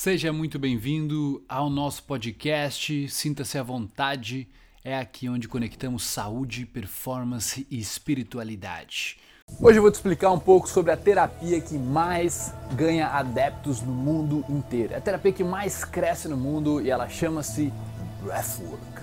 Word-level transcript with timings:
Seja 0.00 0.32
muito 0.32 0.60
bem-vindo 0.60 1.42
ao 1.48 1.68
nosso 1.68 2.04
podcast. 2.04 3.08
Sinta-se 3.08 3.58
à 3.58 3.64
vontade. 3.64 4.48
É 4.84 4.96
aqui 4.96 5.28
onde 5.28 5.48
conectamos 5.48 6.04
saúde, 6.04 6.64
performance 6.64 7.66
e 7.68 7.80
espiritualidade. 7.80 9.18
Hoje 9.60 9.78
eu 9.78 9.82
vou 9.82 9.90
te 9.90 9.96
explicar 9.96 10.30
um 10.30 10.38
pouco 10.38 10.68
sobre 10.68 10.92
a 10.92 10.96
terapia 10.96 11.60
que 11.60 11.76
mais 11.76 12.54
ganha 12.74 13.08
adeptos 13.08 13.82
no 13.82 13.92
mundo 13.92 14.44
inteiro. 14.48 14.94
É 14.94 14.98
a 14.98 15.00
terapia 15.00 15.32
que 15.32 15.42
mais 15.42 15.84
cresce 15.84 16.28
no 16.28 16.36
mundo 16.36 16.80
e 16.80 16.88
ela 16.90 17.08
chama-se 17.08 17.72
Breathwork. 18.22 19.02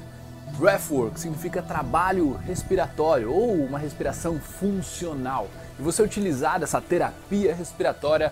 Breathwork 0.58 1.20
significa 1.20 1.62
trabalho 1.62 2.38
respiratório 2.38 3.34
ou 3.34 3.54
uma 3.54 3.78
respiração 3.78 4.40
funcional. 4.40 5.50
E 5.78 5.82
você 5.82 6.02
utilizar 6.02 6.64
essa 6.64 6.80
terapia 6.80 7.54
respiratória 7.54 8.32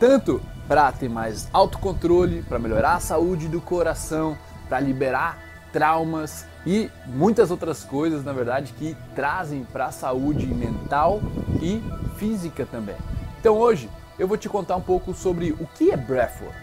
tanto 0.00 0.40
para 0.68 0.92
ter 0.92 1.08
mais 1.08 1.48
autocontrole, 1.52 2.42
para 2.42 2.58
melhorar 2.58 2.96
a 2.96 3.00
saúde 3.00 3.48
do 3.48 3.60
coração, 3.60 4.36
para 4.68 4.78
liberar 4.78 5.38
traumas 5.72 6.44
e 6.66 6.90
muitas 7.06 7.50
outras 7.50 7.82
coisas, 7.82 8.22
na 8.22 8.32
verdade, 8.32 8.74
que 8.74 8.94
trazem 9.14 9.64
para 9.64 9.86
a 9.86 9.92
saúde 9.92 10.46
mental 10.46 11.20
e 11.62 11.82
física 12.18 12.66
também. 12.66 12.96
Então 13.40 13.56
hoje 13.56 13.88
eu 14.18 14.28
vou 14.28 14.36
te 14.36 14.48
contar 14.48 14.76
um 14.76 14.80
pouco 14.80 15.14
sobre 15.14 15.52
o 15.52 15.66
que 15.74 15.90
é 15.90 15.96
breathwork. 15.96 16.54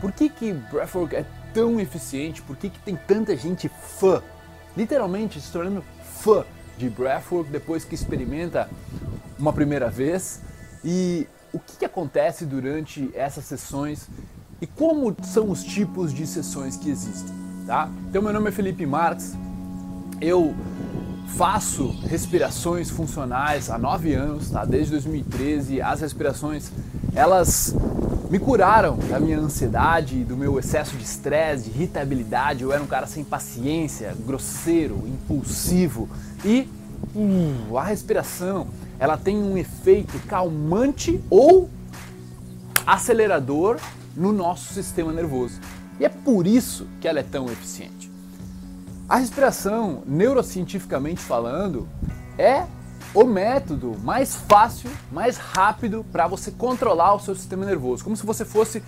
Por 0.00 0.12
que 0.12 0.30
que 0.30 0.52
breathwork 0.52 1.14
é 1.14 1.24
tão 1.52 1.78
eficiente? 1.78 2.40
Por 2.40 2.56
que 2.56 2.70
que 2.70 2.78
tem 2.78 2.96
tanta 2.96 3.36
gente 3.36 3.68
fã? 3.68 4.22
Literalmente 4.76 5.40
se 5.40 5.52
tornando 5.52 5.84
fã 6.20 6.44
de 6.78 6.88
breathwork 6.88 7.50
depois 7.50 7.84
que 7.84 7.94
experimenta 7.94 8.70
uma 9.38 9.52
primeira 9.52 9.90
vez 9.90 10.40
e 10.82 11.26
o 11.52 11.58
que, 11.58 11.78
que 11.78 11.84
acontece 11.84 12.44
durante 12.44 13.10
essas 13.14 13.44
sessões 13.44 14.08
e 14.60 14.66
como 14.66 15.14
são 15.22 15.50
os 15.50 15.64
tipos 15.64 16.12
de 16.12 16.26
sessões 16.26 16.76
que 16.76 16.90
existem, 16.90 17.34
tá? 17.66 17.90
Então 18.08 18.22
meu 18.22 18.32
nome 18.32 18.48
é 18.48 18.52
Felipe 18.52 18.84
Marques, 18.86 19.34
eu 20.20 20.54
faço 21.36 21.88
respirações 22.06 22.90
funcionais 22.90 23.70
há 23.70 23.78
nove 23.78 24.14
anos, 24.14 24.50
tá? 24.50 24.64
Desde 24.64 24.92
2013 24.92 25.80
as 25.80 26.00
respirações 26.00 26.70
elas 27.14 27.74
me 28.30 28.38
curaram 28.38 28.96
da 28.96 29.18
minha 29.18 29.38
ansiedade, 29.38 30.22
do 30.22 30.36
meu 30.36 30.58
excesso 30.58 30.96
de 30.96 31.02
estresse, 31.02 31.64
de 31.64 31.70
irritabilidade. 31.70 32.62
Eu 32.62 32.72
era 32.72 32.80
um 32.80 32.86
cara 32.86 33.06
sem 33.06 33.24
paciência, 33.24 34.14
grosseiro, 34.24 35.02
impulsivo 35.08 36.08
e 36.44 36.68
uh, 37.14 37.76
a 37.76 37.82
respiração 37.82 38.68
ela 39.00 39.16
tem 39.16 39.38
um 39.38 39.56
efeito 39.56 40.18
calmante 40.28 41.24
ou 41.30 41.70
acelerador 42.86 43.78
no 44.14 44.30
nosso 44.30 44.74
sistema 44.74 45.10
nervoso. 45.10 45.58
E 45.98 46.04
é 46.04 46.08
por 46.10 46.46
isso 46.46 46.86
que 47.00 47.08
ela 47.08 47.18
é 47.18 47.22
tão 47.22 47.46
eficiente. 47.46 48.12
A 49.08 49.16
respiração, 49.16 50.02
neurocientificamente 50.06 51.20
falando, 51.20 51.88
é 52.38 52.66
o 53.14 53.24
método 53.24 53.96
mais 54.04 54.36
fácil, 54.36 54.90
mais 55.10 55.38
rápido 55.38 56.04
para 56.12 56.26
você 56.26 56.50
controlar 56.50 57.14
o 57.14 57.20
seu 57.20 57.34
sistema 57.34 57.64
nervoso. 57.64 58.04
Como 58.04 58.16
se 58.16 58.26
você 58.26 58.44
fosse 58.44 58.82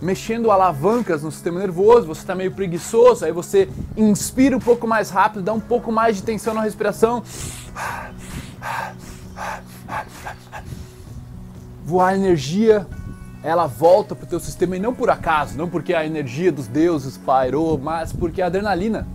mexendo 0.00 0.50
alavancas 0.50 1.22
no 1.22 1.30
sistema 1.30 1.60
nervoso, 1.60 2.06
você 2.06 2.22
está 2.22 2.34
meio 2.34 2.52
preguiçoso, 2.52 3.24
aí 3.24 3.32
você 3.32 3.68
inspira 3.96 4.56
um 4.56 4.60
pouco 4.60 4.86
mais 4.86 5.10
rápido, 5.10 5.42
dá 5.42 5.52
um 5.52 5.60
pouco 5.60 5.92
mais 5.92 6.16
de 6.16 6.22
tensão 6.22 6.54
na 6.54 6.62
respiração 6.62 7.22
voar 11.84 12.14
energia, 12.14 12.86
ela 13.42 13.66
volta 13.66 14.14
para 14.14 14.24
o 14.24 14.28
teu 14.28 14.40
sistema 14.40 14.76
e 14.76 14.80
não 14.80 14.94
por 14.94 15.10
acaso, 15.10 15.56
não 15.56 15.68
porque 15.68 15.94
a 15.94 16.06
energia 16.06 16.52
dos 16.52 16.68
deuses 16.68 17.18
pairou, 17.18 17.76
mas 17.76 18.12
porque 18.12 18.40
a 18.40 18.46
adrenalina 18.46 19.06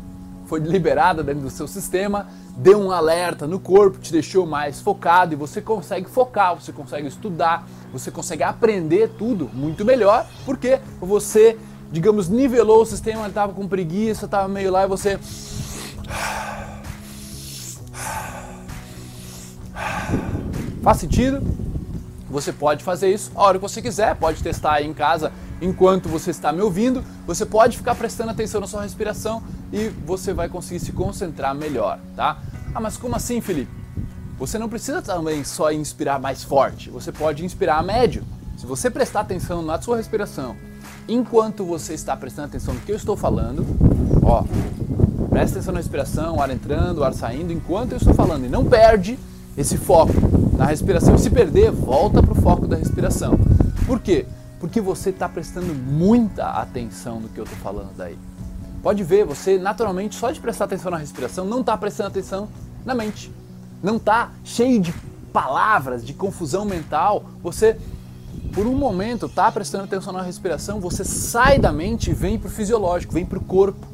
foi 0.46 0.60
liberada 0.60 1.24
dentro 1.24 1.42
do 1.42 1.50
seu 1.50 1.68
sistema, 1.68 2.28
deu 2.58 2.80
um 2.80 2.92
alerta 2.92 3.46
no 3.46 3.60
corpo, 3.60 4.00
te 4.00 4.12
deixou 4.12 4.46
mais 4.46 4.82
focado 4.82 5.34
e 5.34 5.36
você 5.36 5.62
consegue 5.62 6.10
focar, 6.10 6.56
você 6.56 6.72
consegue 6.72 7.08
estudar, 7.08 7.68
você 7.92 8.10
consegue 8.10 8.44
aprender 8.44 9.10
tudo 9.18 9.50
muito 9.54 9.86
melhor, 9.86 10.26
porque 10.46 10.80
você, 11.00 11.58
digamos, 11.92 12.30
nivelou 12.30 12.82
o 12.82 12.86
sistema, 12.86 13.28
estava 13.28 13.54
com 13.54 13.68
preguiça, 13.68 14.26
estava 14.26 14.48
meio 14.48 14.72
lá 14.72 14.84
e 14.84 14.88
você 14.88 15.20
Faz 20.82 21.00
sentido? 21.00 21.42
Você 22.30 22.52
pode 22.52 22.84
fazer 22.84 23.12
isso 23.12 23.32
a 23.36 23.42
hora 23.42 23.58
que 23.58 23.62
você 23.62 23.82
quiser, 23.82 24.16
pode 24.16 24.44
testar 24.44 24.74
aí 24.74 24.88
em 24.88 24.94
casa 24.94 25.32
enquanto 25.62 26.10
você 26.10 26.32
está 26.32 26.52
me 26.52 26.62
ouvindo. 26.62 27.04
Você 27.26 27.46
pode 27.46 27.78
ficar 27.78 27.96
prestando 27.96 28.32
atenção 28.32 28.60
na 28.60 28.68
sua 28.68 28.84
respiração 28.84 29.42
e 29.72 29.90
você 30.06 30.34
vai 30.34 30.50
conseguir 30.50 30.80
se 30.80 30.92
concentrar 30.92 31.56
melhor, 31.56 32.00
tá? 32.16 32.40
Ah, 32.74 32.82
mas 32.82 32.98
como 32.98 33.16
assim, 33.16 33.40
Felipe? 33.42 33.72
Você 34.38 34.60
não 34.60 34.70
precisa 34.70 35.02
também 35.02 35.44
só 35.44 35.72
inspirar 35.72 36.20
mais 36.20 36.44
forte, 36.44 36.90
você 36.90 37.12
pode 37.12 37.44
inspirar 37.44 37.82
médio. 37.84 38.24
Se 38.58 38.66
você 38.66 38.90
prestar 38.90 39.22
atenção 39.22 39.62
na 39.62 39.82
sua 39.82 39.98
respiração 39.98 40.56
enquanto 41.08 41.64
você 41.64 41.94
está 41.94 42.16
prestando 42.18 42.50
atenção 42.50 42.74
no 42.74 42.82
que 42.82 42.92
eu 42.92 42.96
estou 42.96 43.16
falando, 43.16 43.66
ó, 44.24 44.44
presta 45.30 45.58
atenção 45.58 45.74
na 45.74 45.80
respiração, 45.80 46.42
ar 46.42 46.50
entrando, 46.50 47.04
ar 47.04 47.14
saindo, 47.14 47.54
enquanto 47.54 47.94
eu 47.94 47.98
estou 47.98 48.14
falando 48.14 48.46
e 48.46 48.50
não 48.50 48.66
perde 48.66 49.18
esse 49.58 49.76
foco 49.76 50.14
na 50.56 50.66
respiração. 50.66 51.18
Se 51.18 51.30
perder, 51.32 51.72
volta 51.72 52.22
para 52.22 52.32
o 52.32 52.36
foco 52.36 52.68
da 52.68 52.78
respiração. 52.78 53.38
Por 53.88 54.00
quê? 54.00 54.26
Porque 54.60 54.80
você 54.80 55.10
está 55.10 55.28
prestando 55.28 55.74
muita 55.74 56.50
atenção 56.52 57.20
no 57.20 57.28
que 57.28 57.40
eu 57.40 57.44
estou 57.44 57.60
falando 57.60 57.90
daí. 57.98 58.18
Pode 58.84 59.04
ver, 59.04 59.26
você 59.26 59.58
naturalmente, 59.58 60.16
só 60.16 60.32
de 60.32 60.40
prestar 60.40 60.66
atenção 60.66 60.92
na 60.92 60.98
respiração, 60.98 61.46
não 61.46 61.62
está 61.62 61.76
prestando 61.76 62.10
atenção 62.10 62.48
na 62.86 62.94
mente. 62.94 63.32
Não 63.82 63.98
está 63.98 64.32
cheio 64.44 64.80
de 64.80 64.94
palavras, 65.34 66.06
de 66.06 66.14
confusão 66.14 66.64
mental. 66.64 67.24
Você, 67.42 67.78
por 68.54 68.66
um 68.68 68.76
momento, 68.76 69.26
está 69.26 69.52
prestando 69.52 69.86
atenção 69.86 70.14
na 70.14 70.22
respiração, 70.22 70.80
você 70.80 71.04
sai 71.04 71.60
da 71.60 71.72
mente 71.72 72.12
e 72.12 72.14
vem 72.14 72.38
para 72.38 72.48
o 72.48 72.52
fisiológico, 72.52 73.14
vem 73.14 73.26
para 73.26 73.40
o 73.40 73.44
corpo. 73.44 73.86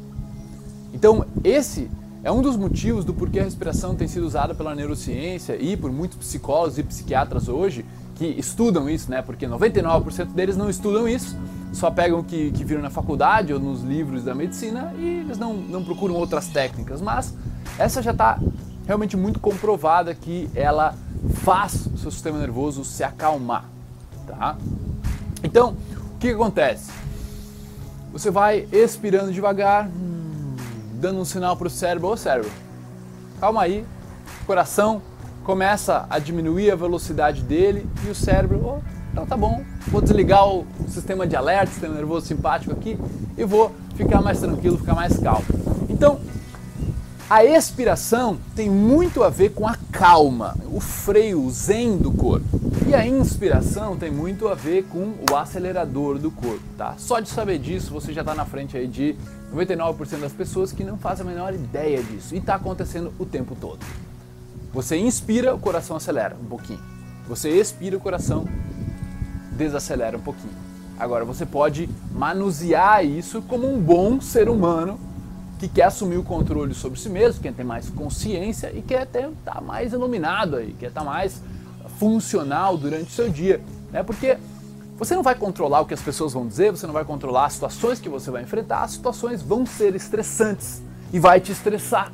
Então, 0.92 1.26
esse 1.42 1.90
é 2.24 2.32
um 2.32 2.40
dos 2.40 2.56
motivos 2.56 3.04
do 3.04 3.12
porquê 3.12 3.38
a 3.38 3.44
respiração 3.44 3.94
tem 3.94 4.08
sido 4.08 4.26
usada 4.26 4.54
pela 4.54 4.74
neurociência 4.74 5.56
e 5.60 5.76
por 5.76 5.92
muitos 5.92 6.16
psicólogos 6.16 6.78
e 6.78 6.82
psiquiatras 6.82 7.48
hoje 7.48 7.84
que 8.14 8.24
estudam 8.24 8.88
isso, 8.88 9.10
né? 9.10 9.20
Porque 9.20 9.46
99% 9.46 10.28
deles 10.32 10.56
não 10.56 10.70
estudam 10.70 11.06
isso, 11.06 11.36
só 11.70 11.90
pegam 11.90 12.20
o 12.20 12.24
que, 12.24 12.50
que 12.52 12.64
viram 12.64 12.80
na 12.80 12.88
faculdade 12.88 13.52
ou 13.52 13.60
nos 13.60 13.82
livros 13.82 14.24
da 14.24 14.34
medicina 14.34 14.94
e 14.98 15.20
eles 15.20 15.36
não, 15.36 15.52
não 15.52 15.84
procuram 15.84 16.14
outras 16.14 16.48
técnicas. 16.48 17.02
Mas 17.02 17.34
essa 17.78 18.00
já 18.00 18.12
está 18.12 18.40
realmente 18.86 19.18
muito 19.18 19.38
comprovada 19.38 20.14
que 20.14 20.48
ela 20.54 20.94
faz 21.42 21.86
o 21.86 21.98
seu 21.98 22.10
sistema 22.10 22.38
nervoso 22.38 22.84
se 22.84 23.04
acalmar, 23.04 23.66
tá? 24.26 24.56
Então, 25.42 25.76
o 26.14 26.18
que, 26.18 26.28
que 26.28 26.34
acontece? 26.34 26.90
Você 28.14 28.30
vai 28.30 28.66
expirando 28.72 29.30
devagar, 29.30 29.90
dando 31.04 31.20
um 31.20 31.24
sinal 31.26 31.54
para 31.54 31.66
o 31.66 31.70
cérebro, 31.70 32.08
ô 32.08 32.16
cérebro, 32.16 32.50
calma 33.38 33.60
aí, 33.60 33.84
o 34.42 34.46
coração 34.46 35.02
começa 35.44 36.06
a 36.08 36.18
diminuir 36.18 36.70
a 36.70 36.74
velocidade 36.74 37.42
dele 37.42 37.86
e 38.06 38.10
o 38.10 38.14
cérebro, 38.14 38.82
então 39.12 39.26
tá 39.26 39.36
bom, 39.36 39.62
vou 39.88 40.00
desligar 40.00 40.48
o 40.48 40.66
sistema 40.88 41.26
de 41.26 41.36
alerta, 41.36 41.72
sistema 41.72 41.94
nervoso 41.94 42.24
simpático 42.24 42.72
aqui 42.72 42.98
e 43.36 43.44
vou 43.44 43.70
ficar 43.94 44.22
mais 44.22 44.40
tranquilo, 44.40 44.78
ficar 44.78 44.94
mais 44.94 45.18
calmo. 45.18 45.44
Então, 45.90 46.20
a 47.28 47.44
expiração 47.44 48.38
tem 48.56 48.70
muito 48.70 49.22
a 49.22 49.28
ver 49.28 49.50
com 49.50 49.68
a 49.68 49.76
calma, 49.92 50.56
o 50.72 50.80
freio, 50.80 51.44
o 51.44 51.50
zen 51.50 51.98
do 51.98 52.12
corpo. 52.12 52.46
E 52.86 52.94
a 52.94 53.06
inspiração 53.06 53.96
tem 53.96 54.10
muito 54.10 54.48
a 54.48 54.54
ver 54.54 54.84
com 54.84 55.14
o 55.30 55.36
acelerador 55.36 56.18
do 56.18 56.30
corpo, 56.30 56.62
tá? 56.78 56.94
Só 56.96 57.20
de 57.20 57.28
saber 57.28 57.58
disso, 57.58 57.92
você 57.92 58.12
já 58.12 58.22
está 58.22 58.34
na 58.34 58.44
frente 58.44 58.76
aí 58.76 58.86
de 58.86 59.16
99% 59.54 60.20
das 60.20 60.32
pessoas 60.32 60.72
que 60.72 60.82
não 60.82 60.98
fazem 60.98 61.26
a 61.26 61.28
menor 61.28 61.54
ideia 61.54 62.02
disso. 62.02 62.34
E 62.34 62.38
está 62.38 62.56
acontecendo 62.56 63.12
o 63.18 63.24
tempo 63.24 63.56
todo. 63.58 63.78
Você 64.72 64.96
inspira, 64.96 65.54
o 65.54 65.58
coração 65.58 65.96
acelera 65.96 66.36
um 66.40 66.46
pouquinho. 66.46 66.80
Você 67.28 67.48
expira, 67.50 67.96
o 67.96 68.00
coração 68.00 68.46
desacelera 69.52 70.16
um 70.16 70.20
pouquinho. 70.20 70.52
Agora, 70.98 71.24
você 71.24 71.46
pode 71.46 71.88
manusear 72.12 73.04
isso 73.04 73.42
como 73.42 73.72
um 73.72 73.80
bom 73.80 74.20
ser 74.20 74.48
humano 74.48 74.98
que 75.58 75.68
quer 75.68 75.84
assumir 75.84 76.16
o 76.16 76.22
controle 76.22 76.74
sobre 76.74 76.98
si 76.98 77.08
mesmo, 77.08 77.40
quer 77.40 77.52
ter 77.52 77.64
mais 77.64 77.88
consciência 77.88 78.72
e 78.74 78.82
quer 78.82 79.04
estar 79.04 79.30
tá 79.44 79.60
mais 79.60 79.92
iluminado 79.92 80.56
aí, 80.56 80.74
quer 80.78 80.88
estar 80.88 81.00
tá 81.00 81.06
mais 81.06 81.40
funcional 81.98 82.76
durante 82.76 83.08
o 83.08 83.12
seu 83.12 83.28
dia. 83.28 83.60
Né? 83.92 84.02
Porque 84.02 84.36
você 84.96 85.14
não 85.14 85.22
vai 85.22 85.34
controlar 85.34 85.80
o 85.80 85.86
que 85.86 85.94
as 85.94 86.02
pessoas 86.02 86.32
vão 86.32 86.46
dizer, 86.46 86.70
você 86.70 86.86
não 86.86 86.94
vai 86.94 87.04
controlar 87.04 87.46
as 87.46 87.54
situações 87.54 87.98
que 87.98 88.08
você 88.08 88.30
vai 88.30 88.42
enfrentar, 88.42 88.82
as 88.82 88.92
situações 88.92 89.42
vão 89.42 89.66
ser 89.66 89.94
estressantes 89.94 90.82
e 91.12 91.18
vai 91.18 91.40
te 91.40 91.52
estressar. 91.52 92.12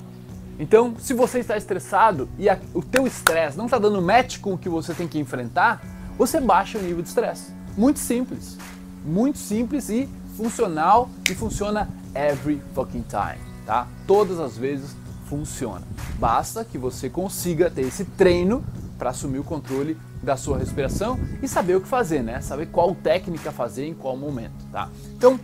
Então, 0.58 0.94
se 0.98 1.14
você 1.14 1.40
está 1.40 1.56
estressado 1.56 2.28
e 2.38 2.48
a, 2.48 2.58
o 2.74 2.82
teu 2.82 3.06
estresse 3.06 3.56
não 3.56 3.66
está 3.66 3.78
dando 3.78 4.00
match 4.00 4.40
com 4.40 4.54
o 4.54 4.58
que 4.58 4.68
você 4.68 4.94
tem 4.94 5.08
que 5.08 5.18
enfrentar, 5.18 5.82
você 6.18 6.40
baixa 6.40 6.78
o 6.78 6.82
nível 6.82 7.02
de 7.02 7.08
estresse. 7.08 7.52
Muito 7.76 7.98
simples. 7.98 8.58
Muito 9.04 9.38
simples 9.38 9.88
e 9.88 10.08
funcional 10.36 11.08
e 11.30 11.34
funciona 11.34 11.88
every 12.14 12.60
fucking 12.74 13.04
time, 13.08 13.42
tá? 13.64 13.86
Todas 14.06 14.38
as 14.38 14.56
vezes 14.56 14.94
funciona. 15.26 15.82
Basta 16.18 16.64
que 16.64 16.76
você 16.76 17.08
consiga 17.08 17.70
ter 17.70 17.82
esse 17.82 18.04
treino 18.04 18.64
para 18.98 19.10
assumir 19.10 19.38
o 19.38 19.44
controle 19.44 19.96
da 20.22 20.36
sua 20.36 20.58
respiração 20.58 21.18
e 21.42 21.48
saber 21.48 21.76
o 21.76 21.80
que 21.80 21.88
fazer, 21.88 22.22
né? 22.22 22.40
Saber 22.40 22.66
qual 22.66 22.94
técnica 22.94 23.50
fazer 23.50 23.86
em 23.86 23.94
qual 23.94 24.16
momento, 24.16 24.64
tá? 24.70 24.88
Então, 25.16 25.38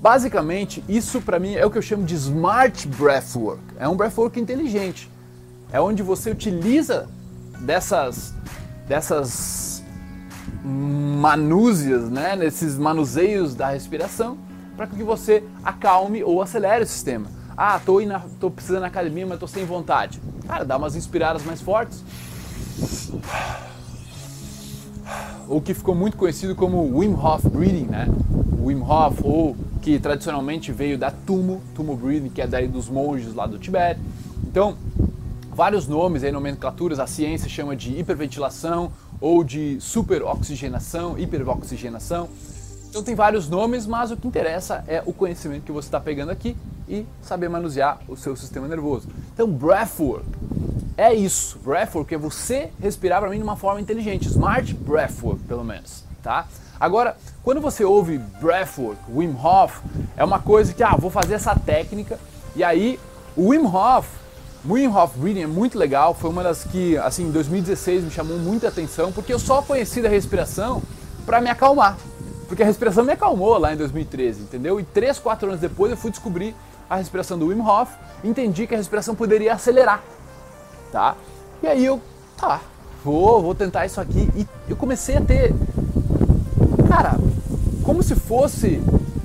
basicamente, 0.00 0.84
isso 0.88 1.20
para 1.20 1.38
mim 1.38 1.54
é 1.54 1.66
o 1.66 1.70
que 1.70 1.78
eu 1.78 1.82
chamo 1.82 2.04
de 2.04 2.14
smart 2.14 2.86
breathwork. 2.88 3.62
É 3.78 3.88
um 3.88 3.96
breathwork 3.96 4.38
inteligente. 4.38 5.10
É 5.72 5.80
onde 5.80 6.02
você 6.02 6.30
utiliza 6.30 7.08
dessas 7.60 8.34
dessas 8.86 9.82
manúzias, 10.64 12.10
né, 12.10 12.36
nesses 12.36 12.76
manuseios 12.76 13.54
da 13.54 13.70
respiração, 13.70 14.38
para 14.76 14.86
que 14.86 15.02
você 15.02 15.42
acalme 15.64 16.22
ou 16.22 16.42
acelere 16.42 16.84
o 16.84 16.86
sistema. 16.86 17.26
Ah, 17.56 17.80
tô, 17.84 17.98
tô 18.40 18.50
precisando 18.50 18.82
na 18.82 18.86
academia, 18.86 19.26
mas 19.26 19.38
tô 19.38 19.46
sem 19.46 19.64
vontade. 19.64 20.20
Cara, 20.46 20.64
dá 20.64 20.76
umas 20.76 20.96
inspiradas 20.96 21.44
mais 21.44 21.60
fortes. 21.60 22.02
O 25.48 25.60
que 25.60 25.74
ficou 25.74 25.94
muito 25.94 26.16
conhecido 26.16 26.54
como 26.54 26.98
Wim 26.98 27.14
Hof 27.14 27.48
Breathing, 27.48 27.86
né? 27.86 28.08
Wim 28.60 28.80
Hof, 28.80 29.20
ou 29.22 29.56
que 29.80 29.98
tradicionalmente 29.98 30.70
veio 30.72 30.96
da 30.96 31.10
Tumo, 31.10 31.60
Tumo 31.74 31.96
Breathing, 31.96 32.28
que 32.28 32.40
é 32.40 32.46
daí 32.46 32.68
dos 32.68 32.88
monges 32.88 33.34
lá 33.34 33.46
do 33.46 33.58
Tibete. 33.58 34.00
Então, 34.46 34.76
vários 35.50 35.86
nomes 35.88 36.22
aí, 36.22 36.32
nomenclaturas, 36.32 36.98
a 36.98 37.06
ciência 37.06 37.48
chama 37.48 37.74
de 37.74 37.98
hiperventilação 37.98 38.92
ou 39.20 39.44
de 39.44 39.78
superoxigenação, 39.80 41.18
hiperoxigenação. 41.18 42.28
Então 42.88 43.02
tem 43.02 43.14
vários 43.14 43.48
nomes, 43.48 43.86
mas 43.86 44.10
o 44.10 44.16
que 44.16 44.28
interessa 44.28 44.84
é 44.86 45.02
o 45.06 45.12
conhecimento 45.12 45.62
que 45.62 45.72
você 45.72 45.88
está 45.88 45.98
pegando 45.98 46.30
aqui 46.30 46.56
e 46.88 47.06
saber 47.22 47.48
manusear 47.48 48.00
o 48.06 48.16
seu 48.16 48.36
sistema 48.36 48.68
nervoso. 48.68 49.08
Então, 49.32 49.48
breathwork 49.48 50.26
é 50.96 51.14
isso. 51.14 51.58
Breathwork 51.58 52.14
é 52.14 52.18
você 52.18 52.70
respirar 52.80 53.20
para 53.20 53.30
mim 53.30 53.36
de 53.36 53.42
uma 53.42 53.56
forma 53.56 53.80
inteligente, 53.80 54.28
smart 54.28 54.72
breathwork, 54.74 55.40
pelo 55.44 55.64
menos, 55.64 56.04
tá? 56.22 56.46
Agora, 56.78 57.16
quando 57.42 57.60
você 57.60 57.84
ouve 57.84 58.18
breathwork, 58.18 58.98
Wim 59.08 59.36
Hof, 59.42 59.80
é 60.16 60.24
uma 60.24 60.40
coisa 60.40 60.72
que, 60.72 60.82
ah, 60.82 60.96
vou 60.96 61.10
fazer 61.10 61.34
essa 61.34 61.54
técnica 61.54 62.18
e 62.56 62.64
aí 62.64 62.98
o 63.36 63.48
Wim 63.50 63.64
Hof, 63.64 64.08
Wim 64.68 64.88
Hof 64.88 65.16
Breathing 65.16 65.42
é 65.42 65.46
muito 65.46 65.78
legal, 65.78 66.14
foi 66.14 66.28
uma 66.28 66.42
das 66.42 66.64
que, 66.64 66.96
assim, 66.98 67.24
em 67.24 67.30
2016 67.30 68.04
me 68.04 68.10
chamou 68.10 68.38
muita 68.38 68.68
atenção, 68.68 69.10
porque 69.10 69.32
eu 69.32 69.38
só 69.38 69.62
conheci 69.62 70.00
da 70.02 70.08
respiração 70.08 70.82
para 71.24 71.40
me 71.40 71.48
acalmar. 71.48 71.96
Porque 72.46 72.62
a 72.62 72.66
respiração 72.66 73.04
me 73.04 73.12
acalmou 73.12 73.56
lá 73.58 73.72
em 73.72 73.76
2013, 73.76 74.42
entendeu? 74.42 74.78
E 74.78 74.84
3, 74.84 75.18
4 75.18 75.48
anos 75.48 75.60
depois 75.60 75.90
eu 75.90 75.96
fui 75.96 76.10
descobrir 76.10 76.54
a 76.88 76.96
respiração 76.96 77.38
do 77.38 77.46
Wim 77.46 77.60
Hof, 77.60 77.90
entendi 78.22 78.66
que 78.66 78.74
a 78.74 78.76
respiração 78.76 79.14
poderia 79.14 79.54
acelerar, 79.54 80.02
tá? 80.92 81.16
E 81.62 81.66
aí 81.66 81.84
eu, 81.84 82.00
tá, 82.36 82.60
vou, 83.02 83.42
vou 83.42 83.54
tentar 83.54 83.86
isso 83.86 84.00
aqui. 84.00 84.28
E 84.36 84.46
eu 84.68 84.76
comecei 84.76 85.16
a 85.16 85.20
ter, 85.20 85.52
cara, 86.88 87.18
como 87.82 88.02
se 88.02 88.14
fosse 88.14 88.80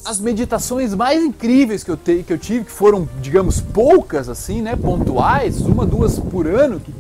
as 0.05 0.19
meditações 0.19 0.93
mais 0.93 1.21
incríveis 1.21 1.83
que 1.83 1.91
eu, 1.91 1.97
te, 1.97 2.23
que 2.23 2.31
eu 2.31 2.37
tive, 2.37 2.65
que 2.65 2.71
foram, 2.71 3.07
digamos, 3.21 3.59
poucas 3.59 4.29
assim, 4.29 4.61
né, 4.61 4.75
pontuais, 4.75 5.59
uma, 5.61 5.85
duas 5.85 6.17
por 6.17 6.47
ano, 6.47 6.79
que 6.79 6.93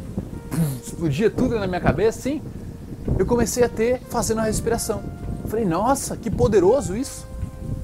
explodia 0.83 1.29
tudo 1.29 1.57
na 1.57 1.65
minha 1.65 1.79
cabeça, 1.79 2.19
assim, 2.19 2.41
eu 3.17 3.25
comecei 3.25 3.63
a 3.63 3.69
ter 3.69 4.01
fazendo 4.09 4.41
a 4.41 4.43
respiração. 4.43 5.01
Falei, 5.47 5.63
nossa, 5.63 6.17
que 6.17 6.29
poderoso 6.29 6.97
isso. 6.97 7.25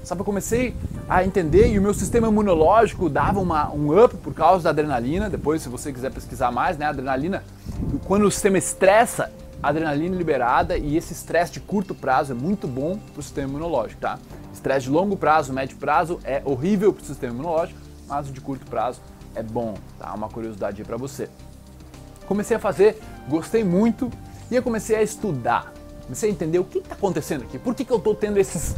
Sabe, 0.04 0.20
eu 0.20 0.26
comecei 0.26 0.76
a 1.08 1.24
entender 1.24 1.72
e 1.72 1.78
o 1.78 1.82
meu 1.82 1.94
sistema 1.94 2.28
imunológico 2.28 3.10
dava 3.10 3.40
uma, 3.40 3.72
um 3.72 4.04
up 4.04 4.16
por 4.18 4.34
causa 4.34 4.64
da 4.64 4.70
adrenalina. 4.70 5.30
Depois, 5.30 5.62
se 5.62 5.70
você 5.70 5.92
quiser 5.92 6.12
pesquisar 6.12 6.52
mais, 6.52 6.78
né, 6.78 6.86
adrenalina, 6.86 7.44
quando 8.06 8.26
o 8.26 8.32
sistema 8.32 8.58
estressa, 8.58 9.32
adrenalina 9.62 10.16
é 10.16 10.18
liberada 10.18 10.78
e 10.78 10.98
esse 10.98 11.14
estresse 11.14 11.54
de 11.54 11.60
curto 11.60 11.94
prazo 11.94 12.34
é 12.34 12.36
muito 12.36 12.68
bom 12.68 12.98
para 12.98 13.20
o 13.20 13.24
sistema 13.24 13.50
imunológico, 13.50 14.02
tá? 14.02 14.20
Estresse 14.54 14.86
de 14.86 14.92
longo 14.92 15.16
prazo, 15.16 15.54
médio 15.54 15.78
prazo 15.78 16.20
é 16.24 16.42
horrível 16.46 16.94
para 16.94 17.04
o 17.04 17.06
sistema 17.06 17.34
imunológico, 17.34 17.80
mas 18.08 18.30
o 18.30 18.32
de 18.32 18.42
curto 18.42 18.66
prazo 18.66 19.02
é 19.36 19.44
bom, 19.44 19.76
tá? 20.00 20.14
Uma 20.14 20.30
curiosidade 20.30 20.84
para 20.84 20.98
você. 20.98 21.30
Comecei 22.26 22.58
a 22.58 22.60
fazer, 22.60 23.02
gostei 23.28 23.64
muito 23.64 24.10
e 24.50 24.56
eu 24.56 24.64
comecei 24.64 24.96
a 24.96 25.04
estudar 25.04 25.74
Comecei 26.04 26.30
a 26.30 26.34
entender 26.34 26.60
o 26.60 26.66
que 26.66 26.80
está 26.80 26.96
acontecendo 26.96 27.44
aqui. 27.44 27.58
Por 27.58 27.74
que, 27.74 27.86
que 27.86 27.92
eu 27.92 27.98
estou 27.98 28.14
tendo 28.14 28.38
esses, 28.38 28.76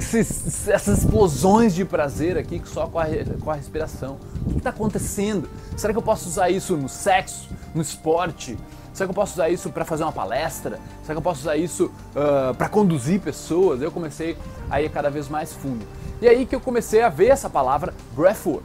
esses, 0.00 0.68
essas 0.68 0.98
explosões 0.98 1.74
de 1.74 1.84
prazer 1.84 2.36
aqui 2.36 2.60
só 2.64 2.86
com 2.86 2.98
a, 2.98 3.06
com 3.40 3.50
a 3.50 3.54
respiração? 3.54 4.18
O 4.46 4.50
que 4.50 4.58
está 4.58 4.70
acontecendo? 4.70 5.48
Será 5.76 5.92
que 5.92 5.98
eu 5.98 6.02
posso 6.02 6.28
usar 6.28 6.50
isso 6.50 6.76
no 6.76 6.88
sexo, 6.88 7.48
no 7.74 7.82
esporte? 7.82 8.58
Será 8.92 9.06
que 9.06 9.10
eu 9.10 9.14
posso 9.14 9.34
usar 9.34 9.48
isso 9.50 9.70
para 9.70 9.84
fazer 9.84 10.02
uma 10.02 10.12
palestra? 10.12 10.78
Será 11.02 11.14
que 11.14 11.18
eu 11.18 11.22
posso 11.22 11.40
usar 11.40 11.56
isso 11.56 11.86
uh, 11.86 12.54
para 12.54 12.68
conduzir 12.68 13.20
pessoas? 13.20 13.80
Eu 13.80 13.90
comecei 13.90 14.36
a 14.68 14.82
ir 14.82 14.90
cada 14.90 15.10
vez 15.10 15.28
mais 15.28 15.52
fundo. 15.52 15.86
E 16.20 16.28
aí 16.28 16.44
que 16.44 16.54
eu 16.54 16.60
comecei 16.60 17.02
a 17.02 17.08
ver 17.08 17.28
essa 17.28 17.48
palavra 17.48 17.94
breathwork 18.14 18.64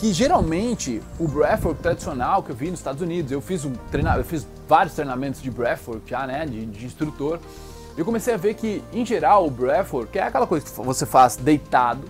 que 0.00 0.14
geralmente 0.14 1.02
o 1.18 1.28
breathwork 1.28 1.82
tradicional 1.82 2.42
que 2.42 2.50
eu 2.50 2.56
vi 2.56 2.70
nos 2.70 2.80
Estados 2.80 3.02
Unidos, 3.02 3.30
eu 3.30 3.40
fiz 3.42 3.66
um 3.66 3.72
treina, 3.90 4.16
eu 4.16 4.24
fiz 4.24 4.46
vários 4.66 4.94
treinamentos 4.94 5.42
de 5.42 5.50
breathwork 5.50 6.08
já, 6.08 6.26
né, 6.26 6.46
de, 6.46 6.64
de 6.64 6.86
instrutor. 6.86 7.38
Eu 8.00 8.06
comecei 8.06 8.32
a 8.32 8.38
ver 8.38 8.54
que 8.54 8.82
em 8.94 9.04
geral 9.04 9.46
o 9.46 9.50
breathwork 9.50 10.18
é 10.18 10.22
aquela 10.22 10.46
coisa 10.46 10.64
que 10.64 10.72
você 10.72 11.04
faz 11.04 11.36
deitado, 11.36 12.02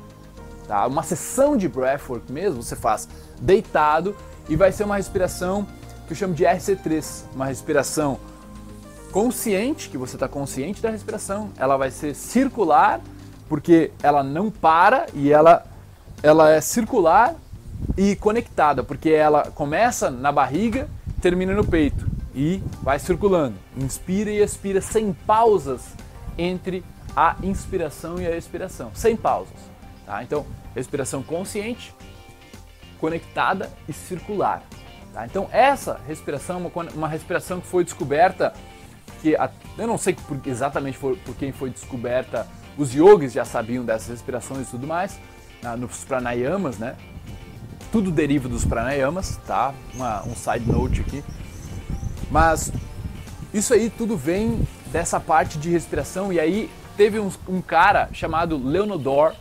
tá? 0.68 0.86
Uma 0.86 1.02
sessão 1.02 1.56
de 1.56 1.68
breathwork 1.68 2.30
mesmo, 2.30 2.62
você 2.62 2.76
faz 2.76 3.08
deitado 3.40 4.14
e 4.48 4.54
vai 4.54 4.70
ser 4.70 4.84
uma 4.84 4.98
respiração 4.98 5.66
que 6.06 6.12
eu 6.12 6.16
chamo 6.16 6.32
de 6.32 6.44
RC3, 6.44 7.24
uma 7.34 7.46
respiração 7.46 8.20
consciente, 9.10 9.88
que 9.88 9.98
você 9.98 10.14
está 10.14 10.28
consciente 10.28 10.80
da 10.80 10.90
respiração. 10.90 11.50
Ela 11.58 11.76
vai 11.76 11.90
ser 11.90 12.14
circular, 12.14 13.00
porque 13.48 13.90
ela 14.00 14.22
não 14.22 14.48
para 14.48 15.08
e 15.12 15.32
ela, 15.32 15.66
ela 16.22 16.52
é 16.52 16.60
circular 16.60 17.34
e 17.96 18.14
conectada, 18.14 18.84
porque 18.84 19.10
ela 19.10 19.50
começa 19.56 20.08
na 20.08 20.30
barriga, 20.30 20.88
termina 21.20 21.52
no 21.52 21.64
peito 21.64 22.09
e 22.40 22.62
vai 22.82 22.98
circulando. 22.98 23.54
Inspira 23.76 24.30
e 24.30 24.38
expira 24.38 24.80
sem 24.80 25.12
pausas 25.12 25.94
entre 26.38 26.82
a 27.14 27.36
inspiração 27.42 28.18
e 28.18 28.26
a 28.26 28.34
expiração, 28.34 28.90
sem 28.94 29.14
pausas. 29.14 29.58
Tá? 30.06 30.22
Então, 30.22 30.46
respiração 30.74 31.22
consciente, 31.22 31.94
conectada 32.98 33.70
e 33.86 33.92
circular. 33.92 34.62
Tá? 35.12 35.26
Então, 35.26 35.50
essa 35.52 36.00
respiração 36.08 36.72
é 36.74 36.94
uma, 36.94 37.06
respiração 37.06 37.60
que 37.60 37.66
foi 37.66 37.84
descoberta, 37.84 38.54
que 39.20 39.36
a, 39.36 39.50
eu 39.76 39.86
não 39.86 39.98
sei 39.98 40.14
por, 40.14 40.40
exatamente 40.46 40.98
por, 40.98 41.18
por, 41.18 41.36
quem 41.36 41.52
foi 41.52 41.68
descoberta, 41.68 42.48
os 42.78 42.94
yogis 42.94 43.34
já 43.34 43.44
sabiam 43.44 43.84
dessas 43.84 44.08
respirações 44.08 44.66
e 44.66 44.70
tudo 44.70 44.86
mais, 44.86 45.20
na, 45.62 45.76
nos 45.76 46.04
pranayamas, 46.04 46.78
né? 46.78 46.96
tudo 47.92 48.10
deriva 48.10 48.48
dos 48.48 48.64
pranayamas, 48.64 49.36
tá? 49.46 49.74
Uma, 49.94 50.22
um 50.22 50.34
side 50.34 50.70
note 50.70 51.00
aqui. 51.00 51.24
Mas 52.30 52.72
isso 53.52 53.74
aí 53.74 53.90
tudo 53.90 54.16
vem 54.16 54.60
dessa 54.92 55.18
parte 55.18 55.58
de 55.58 55.70
respiração 55.70 56.32
e 56.32 56.38
aí 56.38 56.70
teve 56.96 57.18
um, 57.18 57.30
um 57.48 57.60
cara 57.60 58.08
chamado 58.12 58.56
Leonodor 58.56 59.32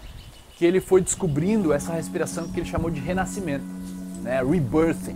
que 0.58 0.66
ele 0.66 0.82
foi 0.82 1.02
descobrindo 1.02 1.72
essa 1.72 1.94
respiração 1.94 2.48
que 2.50 2.60
ele 2.60 2.68
chamou 2.68 2.92
de 2.92 3.00
renascimento, 3.00 3.66
né? 4.22 4.44
Rebirthing. 4.44 5.16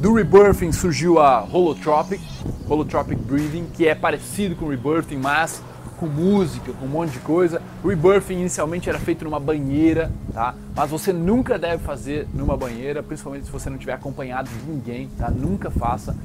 Do 0.00 0.14
rebirthing 0.14 0.72
surgiu 0.72 1.18
a 1.18 1.44
holotropic, 1.44 2.20
holotropic 2.68 3.16
breathing, 3.20 3.66
que 3.74 3.86
é 3.86 3.94
parecido 3.94 4.56
com 4.56 4.68
rebirthing, 4.68 5.18
mas 5.18 5.62
com 5.98 6.06
música, 6.06 6.72
com 6.72 6.86
um 6.86 6.88
monte 6.88 7.12
de 7.12 7.18
coisa. 7.20 7.60
Rebirthing 7.84 8.40
inicialmente 8.40 8.88
era 8.88 8.98
feito 8.98 9.24
numa 9.24 9.40
banheira, 9.40 10.10
tá? 10.32 10.54
Mas 10.74 10.90
você 10.90 11.12
nunca 11.12 11.58
deve 11.58 11.82
fazer 11.82 12.26
numa 12.34 12.56
banheira, 12.56 13.02
principalmente 13.02 13.46
se 13.46 13.52
você 13.52 13.68
não 13.68 13.78
tiver 13.78 13.92
acompanhado 13.92 14.48
de 14.48 14.70
ninguém, 14.70 15.08
tá? 15.18 15.30
Nunca 15.30 15.70
faça. 15.70 16.16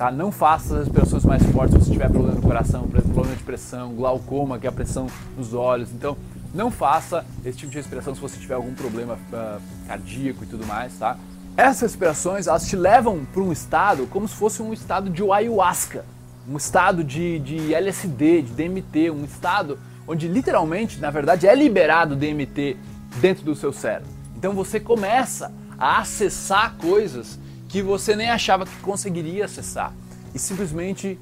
Tá? 0.00 0.10
Não 0.10 0.32
faça 0.32 0.76
as 0.76 0.84
respirações 0.84 1.26
mais 1.26 1.42
fortes 1.42 1.74
se 1.74 1.84
você 1.84 1.92
tiver 1.92 2.08
problema 2.08 2.34
no 2.34 2.40
coração, 2.40 2.88
problema 2.88 3.36
de 3.36 3.42
pressão, 3.42 3.92
glaucoma, 3.92 4.58
que 4.58 4.66
é 4.66 4.70
a 4.70 4.72
pressão 4.72 5.06
nos 5.36 5.52
olhos. 5.52 5.92
Então, 5.92 6.16
não 6.54 6.70
faça 6.70 7.22
esse 7.44 7.58
tipo 7.58 7.70
de 7.70 7.76
respiração 7.76 8.14
se 8.14 8.20
você 8.22 8.40
tiver 8.40 8.54
algum 8.54 8.72
problema 8.72 9.18
uh, 9.30 9.60
cardíaco 9.86 10.42
e 10.42 10.46
tudo 10.46 10.66
mais, 10.66 10.98
tá? 10.98 11.18
Essas 11.54 11.82
respirações, 11.82 12.46
elas 12.46 12.66
te 12.66 12.76
levam 12.76 13.26
para 13.30 13.42
um 13.42 13.52
estado 13.52 14.06
como 14.06 14.26
se 14.26 14.34
fosse 14.36 14.62
um 14.62 14.72
estado 14.72 15.10
de 15.10 15.22
ayahuasca, 15.22 16.02
um 16.48 16.56
estado 16.56 17.04
de, 17.04 17.38
de 17.38 17.74
LSD, 17.74 18.40
de 18.40 18.52
DMT, 18.54 19.10
um 19.10 19.26
estado 19.26 19.78
onde 20.08 20.28
literalmente, 20.28 20.98
na 20.98 21.10
verdade, 21.10 21.46
é 21.46 21.54
liberado 21.54 22.16
DMT 22.16 22.74
dentro 23.20 23.44
do 23.44 23.54
seu 23.54 23.70
cérebro. 23.70 24.08
Então 24.34 24.54
você 24.54 24.80
começa 24.80 25.52
a 25.78 25.98
acessar 25.98 26.76
coisas 26.78 27.38
que 27.70 27.80
você 27.80 28.16
nem 28.16 28.28
achava 28.28 28.66
que 28.66 28.76
conseguiria 28.80 29.44
acessar 29.44 29.94
e 30.34 30.38
simplesmente 30.38 31.18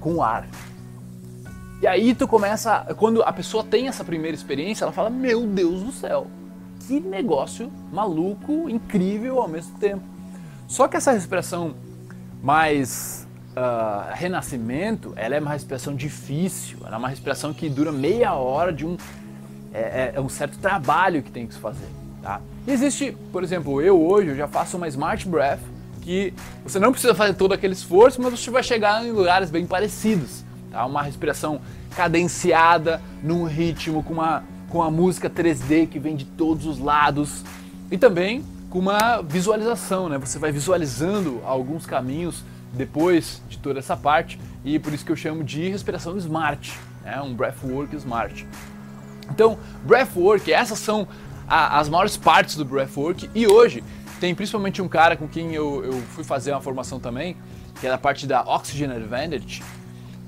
com 0.00 0.16
o 0.16 0.22
ar. 0.22 0.46
E 1.80 1.86
aí 1.86 2.14
tu 2.14 2.28
começa, 2.28 2.94
quando 2.96 3.22
a 3.22 3.32
pessoa 3.32 3.64
tem 3.64 3.88
essa 3.88 4.04
primeira 4.04 4.36
experiência, 4.36 4.84
ela 4.84 4.92
fala: 4.92 5.08
Meu 5.08 5.46
Deus 5.46 5.82
do 5.82 5.92
céu, 5.92 6.26
que 6.86 7.00
negócio 7.00 7.72
maluco, 7.92 8.68
incrível 8.68 9.40
ao 9.40 9.48
mesmo 9.48 9.78
tempo. 9.78 10.02
Só 10.66 10.86
que 10.86 10.96
essa 10.96 11.12
respiração 11.12 11.74
mais 12.42 13.26
uh, 13.52 14.12
renascimento, 14.12 15.14
ela 15.16 15.36
é 15.36 15.40
uma 15.40 15.52
respiração 15.52 15.94
difícil, 15.94 16.78
ela 16.84 16.96
é 16.96 16.98
uma 16.98 17.08
respiração 17.08 17.54
que 17.54 17.68
dura 17.68 17.90
meia 17.90 18.34
hora 18.34 18.72
de 18.72 18.84
um 18.84 18.96
é, 19.72 19.80
é, 19.80 20.12
é 20.16 20.20
um 20.20 20.28
certo 20.28 20.58
trabalho 20.58 21.22
que 21.22 21.30
tem 21.30 21.46
que 21.46 21.54
se 21.54 21.60
fazer. 21.60 21.88
Tá? 22.22 22.40
Existe, 22.66 23.16
por 23.32 23.42
exemplo, 23.42 23.80
eu 23.80 24.00
hoje 24.00 24.30
eu 24.30 24.36
já 24.36 24.48
faço 24.48 24.76
uma 24.76 24.88
Smart 24.88 25.26
Breath 25.26 25.60
que 26.08 26.32
você 26.64 26.78
não 26.78 26.90
precisa 26.90 27.14
fazer 27.14 27.34
todo 27.34 27.52
aquele 27.52 27.74
esforço, 27.74 28.18
mas 28.22 28.40
você 28.40 28.50
vai 28.50 28.62
chegar 28.62 29.04
em 29.04 29.10
lugares 29.10 29.50
bem 29.50 29.66
parecidos. 29.66 30.42
Tá? 30.70 30.86
Uma 30.86 31.02
respiração 31.02 31.60
cadenciada, 31.94 33.02
num 33.22 33.44
ritmo, 33.44 34.02
com 34.02 34.14
uma, 34.14 34.42
com 34.70 34.78
uma 34.78 34.90
música 34.90 35.28
3D 35.28 35.86
que 35.86 35.98
vem 35.98 36.16
de 36.16 36.24
todos 36.24 36.64
os 36.64 36.78
lados. 36.78 37.44
E 37.90 37.98
também 37.98 38.42
com 38.70 38.78
uma 38.78 39.20
visualização, 39.20 40.08
né? 40.08 40.16
Você 40.16 40.38
vai 40.38 40.50
visualizando 40.50 41.42
alguns 41.44 41.84
caminhos 41.84 42.42
depois 42.72 43.42
de 43.46 43.58
toda 43.58 43.78
essa 43.78 43.94
parte 43.94 44.40
e 44.64 44.78
por 44.78 44.94
isso 44.94 45.04
que 45.04 45.12
eu 45.12 45.16
chamo 45.16 45.44
de 45.44 45.68
respiração 45.68 46.16
smart, 46.16 46.78
né? 47.04 47.20
um 47.20 47.34
breathwork 47.34 47.94
smart. 47.96 48.46
Então, 49.30 49.58
breathwork, 49.84 50.50
essas 50.50 50.78
são 50.78 51.06
a, 51.46 51.78
as 51.78 51.88
maiores 51.90 52.16
partes 52.16 52.56
do 52.56 52.64
breathwork 52.64 53.28
e 53.34 53.46
hoje 53.46 53.84
tem 54.20 54.34
principalmente 54.34 54.82
um 54.82 54.88
cara 54.88 55.16
com 55.16 55.28
quem 55.28 55.54
eu, 55.54 55.84
eu 55.84 55.92
fui 56.14 56.24
fazer 56.24 56.52
uma 56.52 56.60
formação 56.60 56.98
também, 56.98 57.36
que 57.80 57.86
é 57.86 57.90
da 57.90 57.98
parte 57.98 58.26
da 58.26 58.42
Oxygen 58.42 58.90
Advantage, 58.90 59.62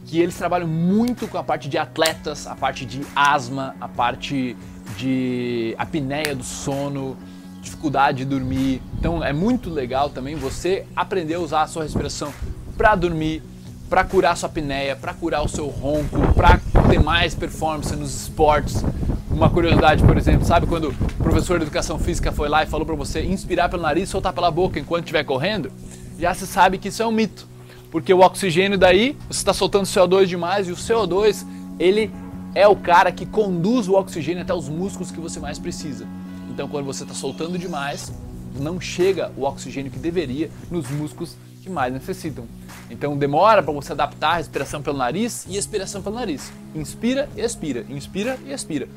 que 0.06 0.20
eles 0.20 0.36
trabalham 0.36 0.66
muito 0.66 1.28
com 1.28 1.38
a 1.38 1.42
parte 1.42 1.68
de 1.68 1.78
atletas, 1.78 2.46
a 2.46 2.54
parte 2.54 2.84
de 2.84 3.00
asma, 3.14 3.74
a 3.80 3.88
parte 3.88 4.56
de 4.96 5.74
apneia 5.78 6.34
do 6.34 6.44
sono, 6.44 7.16
dificuldade 7.60 8.18
de 8.18 8.24
dormir. 8.24 8.82
Então 8.98 9.22
é 9.22 9.32
muito 9.32 9.70
legal 9.70 10.10
também 10.10 10.34
você 10.34 10.86
aprender 10.94 11.34
a 11.34 11.40
usar 11.40 11.62
a 11.62 11.66
sua 11.66 11.82
respiração 11.82 12.32
para 12.76 12.94
dormir, 12.94 13.42
para 13.88 14.04
curar 14.04 14.36
sua 14.36 14.48
apneia, 14.48 14.96
para 14.96 15.12
curar 15.12 15.44
o 15.44 15.48
seu 15.48 15.66
ronco, 15.66 16.16
para 16.34 16.60
ter 16.88 17.00
mais 17.00 17.34
performance 17.34 17.94
nos 17.94 18.14
esportes. 18.22 18.84
Uma 19.30 19.48
curiosidade, 19.48 20.02
por 20.02 20.18
exemplo, 20.18 20.44
sabe 20.44 20.66
quando 20.66 20.88
o 20.88 20.94
professor 21.22 21.58
de 21.58 21.64
educação 21.64 21.98
física 21.98 22.32
foi 22.32 22.48
lá 22.48 22.62
e 22.62 22.66
falou 22.66 22.84
para 22.84 22.94
você 22.94 23.22
inspirar 23.22 23.68
pelo 23.68 23.82
nariz 23.82 24.08
e 24.08 24.12
soltar 24.12 24.32
pela 24.32 24.50
boca 24.50 24.78
enquanto 24.78 25.04
estiver 25.04 25.24
correndo? 25.24 25.72
Já 26.18 26.34
se 26.34 26.46
sabe 26.46 26.78
que 26.78 26.88
isso 26.88 27.02
é 27.02 27.06
um 27.06 27.12
mito, 27.12 27.46
porque 27.90 28.12
o 28.12 28.20
oxigênio 28.20 28.76
daí, 28.76 29.16
você 29.28 29.38
está 29.38 29.54
soltando 29.54 29.84
CO2 29.84 30.26
demais 30.26 30.68
e 30.68 30.72
o 30.72 30.76
CO2, 30.76 31.46
ele 31.78 32.10
é 32.54 32.66
o 32.66 32.76
cara 32.76 33.10
que 33.12 33.24
conduz 33.24 33.88
o 33.88 33.94
oxigênio 33.94 34.42
até 34.42 34.52
os 34.52 34.68
músculos 34.68 35.10
que 35.10 35.20
você 35.20 35.38
mais 35.40 35.58
precisa. 35.58 36.06
Então, 36.50 36.68
quando 36.68 36.84
você 36.84 37.04
está 37.04 37.14
soltando 37.14 37.56
demais, 37.56 38.12
não 38.58 38.80
chega 38.80 39.30
o 39.36 39.44
oxigênio 39.44 39.90
que 39.90 39.98
deveria 39.98 40.50
nos 40.70 40.90
músculos 40.90 41.36
que 41.62 41.70
mais 41.70 41.92
necessitam. 41.92 42.46
Então 42.90 43.16
demora 43.16 43.62
para 43.62 43.72
você 43.72 43.92
adaptar 43.92 44.32
a 44.32 44.36
respiração 44.36 44.82
pelo 44.82 44.98
nariz 44.98 45.46
e 45.48 45.56
expiração 45.56 46.02
pelo 46.02 46.16
nariz. 46.16 46.52
Inspira 46.74 47.28
expira, 47.36 47.84
inspira 47.88 48.38
e 48.46 48.52
expira. 48.52 48.88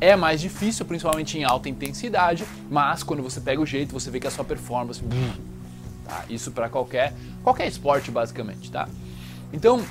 É 0.00 0.14
mais 0.14 0.40
difícil, 0.40 0.84
principalmente 0.84 1.38
em 1.38 1.44
alta 1.44 1.68
intensidade, 1.68 2.44
mas 2.70 3.02
quando 3.02 3.22
você 3.22 3.40
pega 3.40 3.60
o 3.60 3.66
jeito, 3.66 3.92
você 3.92 4.10
vê 4.10 4.20
que 4.20 4.26
a 4.26 4.30
sua 4.30 4.44
performance. 4.44 5.02
Tá? 6.04 6.24
Isso 6.30 6.50
para 6.52 6.68
qualquer, 6.68 7.12
qualquer 7.42 7.66
esporte, 7.66 8.10
basicamente. 8.10 8.70
Tá? 8.70 8.88
Então, 9.52 9.84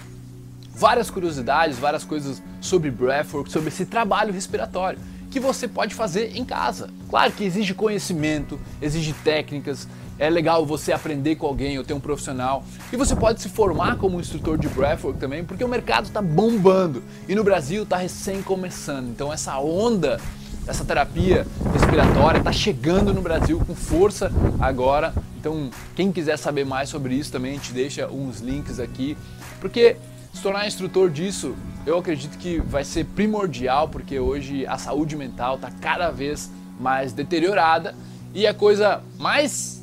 várias 0.73 1.09
curiosidades, 1.09 1.77
várias 1.77 2.03
coisas 2.03 2.41
sobre 2.61 2.89
breathwork, 2.89 3.51
sobre 3.51 3.67
esse 3.69 3.85
trabalho 3.85 4.31
respiratório 4.31 4.99
que 5.29 5.39
você 5.39 5.67
pode 5.67 5.93
fazer 5.93 6.35
em 6.37 6.45
casa. 6.45 6.89
Claro 7.09 7.31
que 7.31 7.43
exige 7.43 7.73
conhecimento, 7.73 8.59
exige 8.81 9.13
técnicas, 9.13 9.87
é 10.19 10.29
legal 10.29 10.65
você 10.65 10.91
aprender 10.91 11.35
com 11.35 11.45
alguém 11.45 11.77
ou 11.77 11.83
ter 11.83 11.93
um 11.93 11.99
profissional. 11.99 12.63
E 12.91 12.95
você 12.95 13.15
pode 13.15 13.41
se 13.41 13.49
formar 13.49 13.97
como 13.97 14.19
instrutor 14.19 14.57
de 14.57 14.67
breathwork 14.67 15.19
também, 15.19 15.43
porque 15.43 15.63
o 15.63 15.67
mercado 15.67 16.05
está 16.05 16.21
bombando 16.21 17.03
e 17.27 17.35
no 17.35 17.43
Brasil 17.43 17.83
está 17.83 17.97
recém 17.97 18.41
começando. 18.41 19.09
Então 19.09 19.31
essa 19.31 19.57
onda, 19.59 20.19
essa 20.67 20.83
terapia 20.83 21.45
respiratória 21.73 22.39
está 22.39 22.51
chegando 22.51 23.13
no 23.13 23.21
Brasil 23.21 23.61
com 23.65 23.75
força 23.75 24.31
agora. 24.59 25.13
Então 25.39 25.69
quem 25.95 26.11
quiser 26.11 26.37
saber 26.37 26.65
mais 26.65 26.89
sobre 26.89 27.15
isso 27.15 27.31
também, 27.31 27.53
gente 27.53 27.73
deixa 27.73 28.07
uns 28.07 28.39
links 28.39 28.79
aqui, 28.79 29.17
porque 29.59 29.97
se 30.33 30.41
tornar 30.43 30.67
instrutor 30.67 31.09
disso, 31.09 31.55
eu 31.85 31.97
acredito 31.97 32.37
que 32.37 32.59
vai 32.59 32.83
ser 32.83 33.05
primordial, 33.05 33.89
porque 33.89 34.19
hoje 34.19 34.67
a 34.67 34.77
saúde 34.77 35.15
mental 35.15 35.55
está 35.55 35.71
cada 35.71 36.11
vez 36.11 36.51
mais 36.79 37.11
deteriorada 37.11 37.95
e 38.35 38.45
a 38.45 38.53
coisa 38.53 39.01
mais 39.17 39.76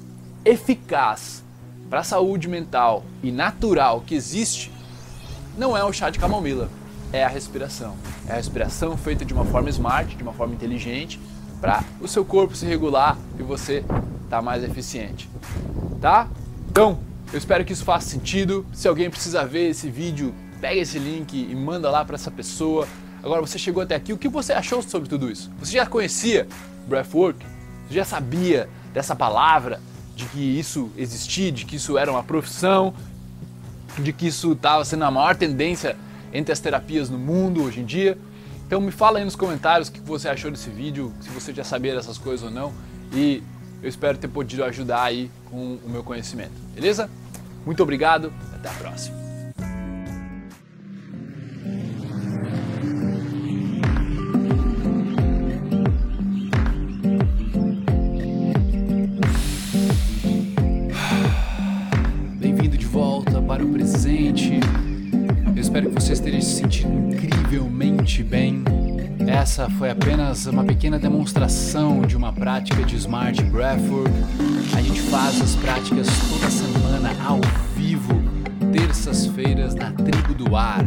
eficaz 0.44 1.42
para 1.88 2.00
a 2.00 2.04
saúde 2.04 2.48
mental 2.48 3.04
e 3.22 3.30
natural 3.30 4.02
que 4.06 4.14
existe 4.14 4.70
não 5.56 5.76
é 5.76 5.84
o 5.84 5.92
chá 5.92 6.10
de 6.10 6.18
camomila, 6.18 6.68
é 7.12 7.24
a 7.24 7.28
respiração. 7.28 7.96
É 8.26 8.32
a 8.32 8.36
respiração 8.36 8.96
feita 8.96 9.24
de 9.24 9.32
uma 9.32 9.44
forma 9.44 9.68
smart, 9.70 10.16
de 10.16 10.22
uma 10.22 10.32
forma 10.32 10.54
inteligente, 10.54 11.20
para 11.60 11.84
o 12.00 12.08
seu 12.08 12.24
corpo 12.24 12.56
se 12.56 12.66
regular 12.66 13.16
e 13.38 13.42
você 13.42 13.78
estar 13.78 14.02
tá 14.28 14.42
mais 14.42 14.64
eficiente. 14.64 15.28
Tá? 16.00 16.28
Então, 16.68 16.98
eu 17.32 17.38
espero 17.38 17.64
que 17.64 17.72
isso 17.72 17.84
faça 17.84 18.08
sentido. 18.08 18.66
Se 18.72 18.88
alguém 18.88 19.08
precisa 19.08 19.46
ver 19.46 19.70
esse 19.70 19.88
vídeo, 19.88 20.34
pega 20.60 20.80
esse 20.80 20.98
link 20.98 21.34
e 21.34 21.54
manda 21.54 21.90
lá 21.90 22.04
para 22.04 22.16
essa 22.16 22.30
pessoa. 22.30 22.88
Agora 23.22 23.40
você 23.40 23.58
chegou 23.58 23.82
até 23.82 23.94
aqui, 23.94 24.12
o 24.12 24.18
que 24.18 24.28
você 24.28 24.52
achou 24.52 24.82
sobre 24.82 25.08
tudo 25.08 25.30
isso? 25.30 25.50
Você 25.60 25.72
já 25.72 25.86
conhecia 25.86 26.48
Breathwork? 26.86 27.46
Você 27.86 27.94
já 27.94 28.04
sabia 28.04 28.68
dessa 28.92 29.14
palavra? 29.14 29.80
De 30.14 30.24
que 30.26 30.38
isso 30.38 30.90
existia, 30.96 31.50
de 31.50 31.64
que 31.64 31.76
isso 31.76 31.98
era 31.98 32.10
uma 32.10 32.22
profissão, 32.22 32.94
de 33.98 34.12
que 34.12 34.26
isso 34.26 34.52
estava 34.52 34.84
sendo 34.84 35.04
a 35.04 35.10
maior 35.10 35.36
tendência 35.36 35.96
entre 36.32 36.52
as 36.52 36.60
terapias 36.60 37.08
no 37.08 37.18
mundo 37.18 37.62
hoje 37.62 37.80
em 37.80 37.84
dia. 37.84 38.18
Então 38.66 38.80
me 38.80 38.90
fala 38.90 39.18
aí 39.18 39.24
nos 39.24 39.36
comentários 39.36 39.88
o 39.88 39.92
que 39.92 40.00
você 40.00 40.28
achou 40.28 40.50
desse 40.50 40.70
vídeo, 40.70 41.12
se 41.20 41.28
você 41.30 41.52
já 41.52 41.64
sabia 41.64 41.94
dessas 41.94 42.18
coisas 42.18 42.44
ou 42.44 42.50
não, 42.50 42.72
e 43.12 43.42
eu 43.82 43.88
espero 43.88 44.16
ter 44.16 44.28
podido 44.28 44.64
ajudar 44.64 45.02
aí 45.02 45.30
com 45.50 45.78
o 45.84 45.88
meu 45.88 46.02
conhecimento, 46.02 46.54
beleza? 46.74 47.10
Muito 47.64 47.82
obrigado, 47.82 48.32
até 48.54 48.68
a 48.68 48.72
próxima. 48.72 49.23
Essa 69.54 69.70
foi 69.70 69.88
apenas 69.88 70.46
uma 70.46 70.64
pequena 70.64 70.98
demonstração 70.98 72.02
de 72.02 72.16
uma 72.16 72.32
prática 72.32 72.82
de 72.82 72.96
Smart 72.96 73.40
Breathwork. 73.44 74.10
A 74.76 74.82
gente 74.82 75.00
faz 75.02 75.40
as 75.40 75.54
práticas 75.54 76.08
toda 76.28 76.50
semana 76.50 77.10
ao 77.24 77.40
vivo, 77.76 78.20
terças-feiras 78.72 79.76
na 79.76 79.92
Tribo 79.92 80.34
do 80.34 80.56
Ar. 80.56 80.84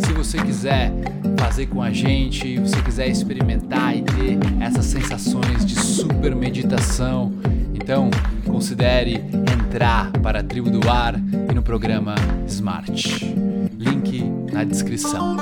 Se 0.00 0.12
você 0.12 0.38
quiser 0.38 0.92
fazer 1.38 1.66
com 1.66 1.80
a 1.80 1.92
gente, 1.92 2.58
você 2.58 2.82
quiser 2.82 3.06
experimentar 3.06 3.96
e 3.96 4.02
ter 4.02 4.38
essas 4.60 4.86
sensações 4.86 5.64
de 5.64 5.76
super 5.76 6.34
meditação, 6.34 7.32
então 7.72 8.10
considere 8.44 9.24
entrar 9.56 10.10
para 10.20 10.40
a 10.40 10.42
Tribo 10.42 10.68
do 10.68 10.90
Ar 10.90 11.14
e 11.48 11.54
no 11.54 11.62
programa 11.62 12.16
Smart. 12.48 13.24
Link 13.78 14.20
na 14.52 14.64
descrição. 14.64 15.36